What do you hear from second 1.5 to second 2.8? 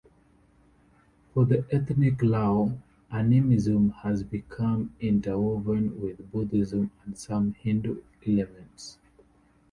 ethnic Lao,